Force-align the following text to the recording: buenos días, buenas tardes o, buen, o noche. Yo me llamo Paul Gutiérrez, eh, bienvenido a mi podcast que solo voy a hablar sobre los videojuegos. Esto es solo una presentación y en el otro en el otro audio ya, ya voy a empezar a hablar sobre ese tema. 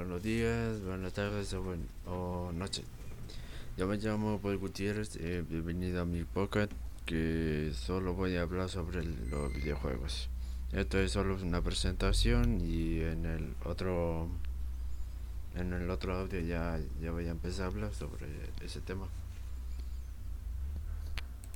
buenos 0.00 0.22
días, 0.22 0.80
buenas 0.80 1.12
tardes 1.12 1.52
o, 1.52 1.62
buen, 1.62 1.86
o 2.06 2.50
noche. 2.54 2.84
Yo 3.76 3.86
me 3.86 3.98
llamo 3.98 4.38
Paul 4.40 4.56
Gutiérrez, 4.56 5.16
eh, 5.16 5.44
bienvenido 5.46 6.00
a 6.00 6.06
mi 6.06 6.24
podcast 6.24 6.72
que 7.04 7.70
solo 7.74 8.14
voy 8.14 8.36
a 8.36 8.42
hablar 8.42 8.70
sobre 8.70 9.04
los 9.04 9.52
videojuegos. 9.52 10.30
Esto 10.72 10.98
es 10.98 11.12
solo 11.12 11.36
una 11.42 11.60
presentación 11.60 12.62
y 12.62 13.00
en 13.00 13.26
el 13.26 13.54
otro 13.62 14.26
en 15.54 15.74
el 15.74 15.90
otro 15.90 16.16
audio 16.16 16.40
ya, 16.40 16.80
ya 17.02 17.10
voy 17.10 17.26
a 17.26 17.32
empezar 17.32 17.64
a 17.64 17.68
hablar 17.68 17.92
sobre 17.92 18.26
ese 18.64 18.80
tema. 18.80 19.06